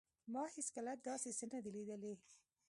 ما 0.33 0.43
هیڅکله 0.55 0.93
داسې 1.07 1.29
څه 1.37 1.45
نه 1.51 1.59
دي 1.63 1.71
لیدلي 1.75 2.13